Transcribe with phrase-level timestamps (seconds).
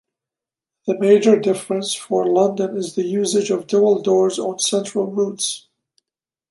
[0.87, 5.67] The major difference for London is the usage of dual doors on central routes.